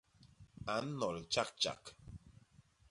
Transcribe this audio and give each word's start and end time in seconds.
A 0.73 0.75
nnol 0.85 1.17
tjak 1.31 1.49
tjak. 1.61 1.83